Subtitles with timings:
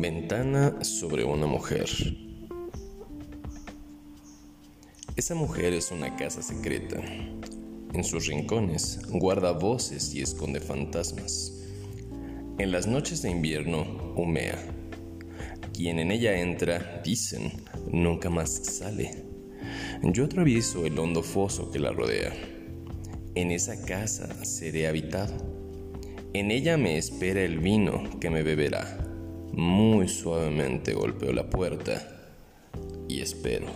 [0.00, 1.86] Ventana sobre una mujer.
[5.14, 6.96] Esa mujer es una casa secreta.
[7.92, 11.52] En sus rincones guarda voces y esconde fantasmas.
[12.56, 14.56] En las noches de invierno humea.
[15.74, 17.52] Quien en ella entra, dicen,
[17.92, 19.26] nunca más sale.
[20.02, 22.32] Yo atravieso el hondo foso que la rodea.
[23.34, 25.34] En esa casa seré habitado.
[26.32, 29.09] En ella me espera el vino que me beberá.
[29.52, 32.06] Muy suavemente golpeo la puerta
[33.08, 33.66] y espero.